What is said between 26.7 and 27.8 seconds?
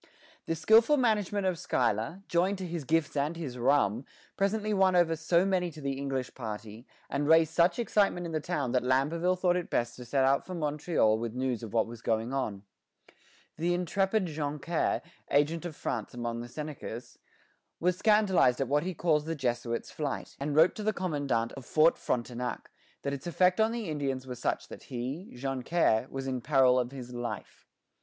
of his life.